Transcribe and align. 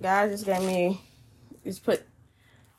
God 0.00 0.30
just 0.30 0.44
gave 0.44 0.62
me 0.62 1.00
just 1.64 1.84
put 1.84 2.02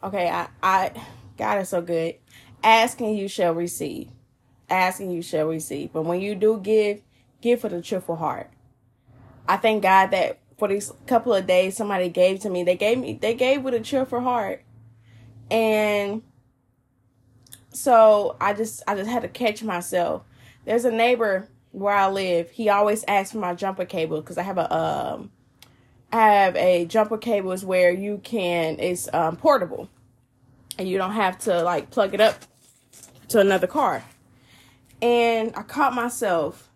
okay, 0.03 0.29
I 0.29 0.47
I 0.61 0.91
God 1.37 1.61
is 1.61 1.69
so 1.69 1.81
good. 1.81 2.15
Asking 2.63 3.15
you 3.15 3.27
shall 3.27 3.53
receive. 3.53 4.09
Asking 4.69 5.11
you 5.11 5.21
shall 5.21 5.47
receive. 5.47 5.93
But 5.93 6.03
when 6.03 6.21
you 6.21 6.35
do 6.35 6.59
give, 6.59 7.01
give 7.41 7.63
with 7.63 7.73
a 7.73 7.81
cheerful 7.81 8.15
heart. 8.15 8.49
I 9.47 9.57
thank 9.57 9.83
God 9.83 10.07
that 10.11 10.39
for 10.57 10.67
these 10.67 10.91
couple 11.05 11.33
of 11.33 11.45
days 11.45 11.77
somebody 11.77 12.09
gave 12.09 12.39
to 12.41 12.49
me. 12.49 12.63
They 12.63 12.75
gave 12.75 12.97
me 12.97 13.13
they 13.13 13.33
gave 13.33 13.63
with 13.63 13.73
a 13.73 13.79
cheerful 13.79 14.21
heart. 14.21 14.63
And 15.51 16.23
so 17.71 18.37
I 18.41 18.53
just 18.53 18.81
I 18.87 18.95
just 18.95 19.09
had 19.09 19.21
to 19.21 19.27
catch 19.27 19.61
myself. 19.63 20.23
There's 20.65 20.85
a 20.85 20.91
neighbor 20.91 21.49
where 21.71 21.93
I 21.95 22.09
live. 22.09 22.49
He 22.51 22.69
always 22.69 23.03
asks 23.07 23.33
for 23.33 23.37
my 23.37 23.53
jumper 23.53 23.85
cable 23.85 24.21
because 24.21 24.37
I 24.37 24.43
have 24.43 24.57
a 24.57 24.73
um 24.73 25.31
have 26.15 26.55
a 26.55 26.85
jumper 26.85 27.17
cables 27.17 27.65
where 27.65 27.91
you 27.91 28.21
can 28.23 28.79
it's 28.79 29.13
um, 29.13 29.35
portable 29.35 29.89
and 30.77 30.87
you 30.87 30.97
don't 30.97 31.11
have 31.11 31.37
to 31.37 31.61
like 31.61 31.91
plug 31.91 32.13
it 32.13 32.21
up 32.21 32.37
to 33.27 33.39
another 33.39 33.67
car. 33.67 34.01
And 35.01 35.51
I 35.57 35.61
caught 35.63 35.93
myself 35.93 36.69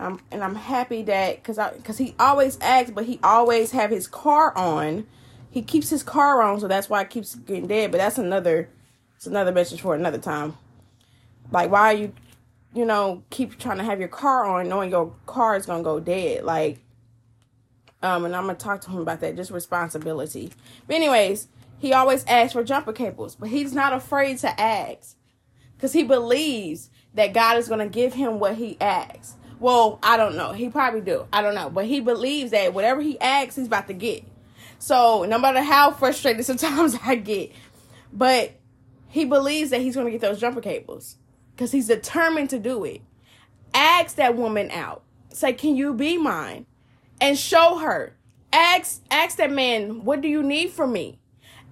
um, 0.00 0.20
and 0.32 0.42
I'm 0.42 0.56
happy 0.56 1.02
that 1.04 1.36
because 1.36 1.58
I 1.58 1.74
because 1.74 1.98
he 1.98 2.16
always 2.18 2.58
acts 2.60 2.90
but 2.90 3.04
he 3.04 3.20
always 3.22 3.70
have 3.70 3.90
his 3.90 4.08
car 4.08 4.56
on. 4.58 5.06
He 5.48 5.62
keeps 5.62 5.88
his 5.88 6.02
car 6.02 6.42
on, 6.42 6.58
so 6.58 6.66
that's 6.66 6.90
why 6.90 7.02
it 7.02 7.10
keeps 7.10 7.36
getting 7.36 7.68
dead. 7.68 7.92
But 7.92 7.98
that's 7.98 8.18
another 8.18 8.68
it's 9.16 9.28
another 9.28 9.52
message 9.52 9.80
for 9.80 9.94
another 9.94 10.18
time. 10.18 10.56
Like 11.52 11.70
why 11.70 11.92
you 11.92 12.12
you 12.74 12.84
know 12.84 13.22
keep 13.30 13.60
trying 13.60 13.78
to 13.78 13.84
have 13.84 14.00
your 14.00 14.08
car 14.08 14.44
on, 14.44 14.68
knowing 14.68 14.90
your 14.90 15.14
car 15.26 15.54
is 15.54 15.66
gonna 15.66 15.84
go 15.84 16.00
dead. 16.00 16.42
Like 16.42 16.80
um, 18.04 18.26
and 18.26 18.36
I'm 18.36 18.46
gonna 18.46 18.58
talk 18.58 18.82
to 18.82 18.90
him 18.90 19.00
about 19.00 19.20
that, 19.20 19.34
just 19.34 19.50
responsibility. 19.50 20.52
But 20.86 20.96
anyways, 20.96 21.48
he 21.78 21.92
always 21.94 22.24
asks 22.26 22.52
for 22.52 22.62
jumper 22.62 22.92
cables, 22.92 23.34
but 23.34 23.48
he's 23.48 23.72
not 23.72 23.94
afraid 23.94 24.38
to 24.38 24.60
ask 24.60 25.16
because 25.76 25.94
he 25.94 26.04
believes 26.04 26.90
that 27.14 27.32
God 27.32 27.56
is 27.56 27.66
gonna 27.66 27.88
give 27.88 28.12
him 28.12 28.38
what 28.38 28.56
he 28.56 28.76
asks. 28.80 29.36
Well, 29.58 29.98
I 30.02 30.18
don't 30.18 30.36
know. 30.36 30.52
He 30.52 30.68
probably 30.68 31.00
do. 31.00 31.26
I 31.32 31.40
don't 31.40 31.54
know. 31.54 31.70
But 31.70 31.86
he 31.86 32.00
believes 32.00 32.50
that 32.50 32.74
whatever 32.74 33.00
he 33.00 33.18
asks, 33.20 33.56
he's 33.56 33.68
about 33.68 33.86
to 33.86 33.94
get. 33.94 34.24
So 34.78 35.24
no 35.24 35.38
matter 35.38 35.62
how 35.62 35.90
frustrated 35.90 36.44
sometimes 36.44 36.98
I 37.02 37.14
get, 37.14 37.52
but 38.12 38.52
he 39.08 39.24
believes 39.24 39.70
that 39.70 39.80
he's 39.80 39.94
to 39.94 40.10
get 40.10 40.20
those 40.20 40.40
jumper 40.40 40.60
cables 40.60 41.16
because 41.54 41.72
he's 41.72 41.86
determined 41.86 42.50
to 42.50 42.58
do 42.58 42.84
it. 42.84 43.00
Ask 43.72 44.16
that 44.16 44.36
woman 44.36 44.70
out. 44.70 45.02
Say, 45.30 45.54
can 45.54 45.74
you 45.74 45.94
be 45.94 46.18
mine? 46.18 46.66
And 47.20 47.38
show 47.38 47.78
her. 47.78 48.16
Ask, 48.52 49.02
ask 49.10 49.36
that 49.38 49.50
man, 49.50 50.04
what 50.04 50.20
do 50.20 50.28
you 50.28 50.42
need 50.42 50.70
from 50.70 50.92
me? 50.92 51.18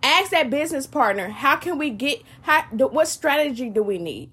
Ask 0.03 0.33
that 0.33 0.51
business 0.51 0.87
partner, 0.87 1.29
how 1.29 1.57
can 1.57 1.79
we 1.79 1.91
get, 1.91 2.23
how, 2.43 2.63
what 2.73 3.07
strategy 3.07 3.71
do 3.71 3.83
we 3.83 3.99
need? 3.99 4.33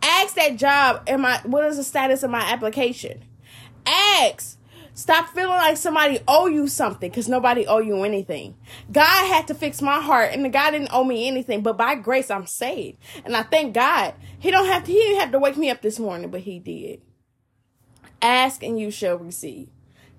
Ask 0.00 0.36
that 0.36 0.56
job, 0.56 1.02
am 1.08 1.24
I, 1.24 1.40
what 1.44 1.64
is 1.64 1.76
the 1.76 1.84
status 1.84 2.22
of 2.22 2.30
my 2.30 2.40
application? 2.40 3.24
Ask. 3.84 4.58
Stop 4.94 5.30
feeling 5.30 5.56
like 5.56 5.78
somebody 5.78 6.20
owe 6.28 6.46
you 6.46 6.68
something 6.68 7.10
because 7.10 7.28
nobody 7.28 7.66
owe 7.66 7.78
you 7.78 8.04
anything. 8.04 8.54
God 8.92 9.26
had 9.26 9.48
to 9.48 9.54
fix 9.54 9.80
my 9.80 10.00
heart 10.00 10.30
and 10.32 10.44
the 10.44 10.50
God 10.50 10.72
didn't 10.72 10.92
owe 10.92 11.02
me 11.02 11.26
anything, 11.26 11.62
but 11.62 11.78
by 11.78 11.94
grace 11.94 12.30
I'm 12.30 12.46
saved. 12.46 12.98
And 13.24 13.34
I 13.34 13.42
thank 13.42 13.74
God. 13.74 14.14
He 14.38 14.50
don't 14.50 14.66
have 14.66 14.84
to, 14.84 14.92
he 14.92 14.98
didn't 14.98 15.20
have 15.20 15.32
to 15.32 15.38
wake 15.38 15.56
me 15.56 15.70
up 15.70 15.80
this 15.80 15.98
morning, 15.98 16.30
but 16.30 16.42
he 16.42 16.58
did. 16.58 17.00
Ask 18.20 18.62
and 18.62 18.78
you 18.78 18.90
shall 18.90 19.16
receive. 19.16 19.68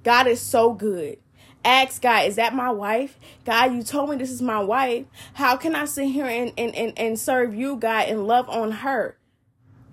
God 0.03 0.27
is 0.27 0.41
so 0.41 0.73
good. 0.73 1.17
Ask 1.65 2.01
God, 2.01 2.25
is 2.25 2.35
that 2.35 2.53
my 2.53 2.71
wife? 2.71 3.17
God, 3.45 3.73
you 3.73 3.83
told 3.83 4.09
me 4.09 4.17
this 4.17 4.31
is 4.31 4.41
my 4.41 4.59
wife. 4.59 5.05
How 5.33 5.55
can 5.55 5.75
I 5.75 5.85
sit 5.85 6.07
here 6.07 6.25
and, 6.25 6.51
and, 6.57 6.75
and, 6.75 6.99
and 6.99 7.17
serve 7.17 7.55
you, 7.55 7.77
God, 7.77 8.09
and 8.09 8.27
love 8.27 8.49
on 8.49 8.71
her? 8.71 9.17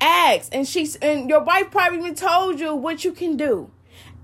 Ask. 0.01 0.53
And 0.53 0.67
she's 0.67 0.97
and 0.97 1.29
your 1.29 1.43
wife 1.43 1.71
probably 1.71 1.99
even 1.99 2.15
told 2.15 2.59
you 2.59 2.75
what 2.75 3.05
you 3.05 3.13
can 3.13 3.37
do. 3.37 3.71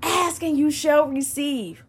Ask 0.03 0.43
and 0.43 0.59
you 0.59 0.71
shall 0.71 1.07
receive. 1.07 1.85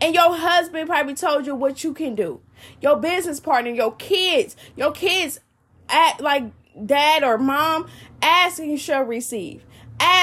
And 0.00 0.14
your 0.14 0.34
husband 0.34 0.88
probably 0.88 1.14
told 1.14 1.46
you 1.46 1.54
what 1.54 1.84
you 1.84 1.92
can 1.92 2.14
do. 2.14 2.40
Your 2.80 2.96
business 2.96 3.40
partner, 3.40 3.70
your 3.70 3.94
kids, 3.94 4.56
your 4.74 4.92
kids 4.92 5.38
act 5.88 6.20
like 6.20 6.44
dad 6.86 7.22
or 7.22 7.38
mom, 7.38 7.88
ask 8.22 8.58
and 8.58 8.70
you 8.70 8.76
shall 8.76 9.02
receive. 9.02 9.64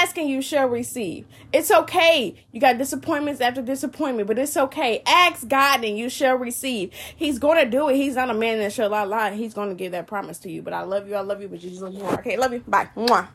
Ask 0.00 0.16
and 0.16 0.30
you 0.30 0.40
shall 0.40 0.66
receive. 0.66 1.26
It's 1.52 1.70
okay. 1.70 2.34
You 2.52 2.60
got 2.60 2.78
disappointments 2.78 3.42
after 3.42 3.60
disappointment, 3.60 4.28
but 4.28 4.38
it's 4.38 4.56
okay. 4.56 5.02
Ask 5.06 5.46
God 5.46 5.84
and 5.84 5.98
you 5.98 6.08
shall 6.08 6.36
receive. 6.36 6.94
He's 7.14 7.38
going 7.38 7.62
to 7.62 7.70
do 7.70 7.90
it. 7.90 7.96
He's 7.96 8.14
not 8.14 8.30
a 8.30 8.34
man 8.34 8.60
that 8.60 8.72
shall 8.72 8.88
lie. 8.88 9.04
lie. 9.04 9.34
He's 9.34 9.52
going 9.52 9.68
to 9.68 9.74
give 9.74 9.92
that 9.92 10.06
promise 10.06 10.38
to 10.38 10.50
you. 10.50 10.62
But 10.62 10.72
I 10.72 10.82
love 10.82 11.06
you. 11.06 11.16
I 11.16 11.20
love 11.20 11.42
you, 11.42 11.48
but 11.48 11.62
more. 11.92 12.14
Okay, 12.14 12.38
love 12.38 12.54
you. 12.54 12.60
Bye. 12.66 12.88
Mwah. 12.96 13.28